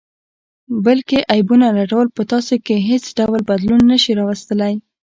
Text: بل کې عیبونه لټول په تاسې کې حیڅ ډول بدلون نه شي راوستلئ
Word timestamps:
بل 0.85 0.99
کې 1.09 1.19
عیبونه 1.33 1.67
لټول 1.77 2.07
په 2.15 2.21
تاسې 2.31 2.55
کې 2.65 2.75
حیڅ 2.87 3.05
ډول 3.19 3.39
بدلون 3.49 3.81
نه 3.91 3.97
شي 4.03 4.11
راوستلئ 4.19 4.73